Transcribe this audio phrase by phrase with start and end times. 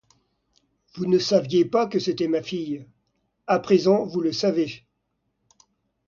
[0.95, 2.87] Vous ne saviez pas que c’était ma fille,
[3.45, 4.83] à présent vous le savez.